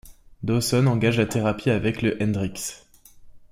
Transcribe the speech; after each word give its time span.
Dawson 0.41 0.87
engage 0.87 1.19
la 1.19 1.27
thérapie 1.27 1.69
avec 1.69 2.01
le 2.01 2.17
Hendricks. 2.23 2.87